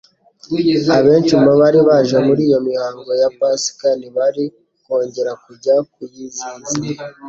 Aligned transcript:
Abenshi 0.97 1.33
mu 1.43 1.51
bari 1.59 1.79
baje 1.87 2.17
muri 2.27 2.41
iyo 2.47 2.59
mihango 2.67 3.11
ya 3.21 3.29
Pasika, 3.37 3.87
ntibari 3.99 4.45
kongera 4.83 5.31
kujya 5.43 5.73
kuyizihiza. 5.93 6.45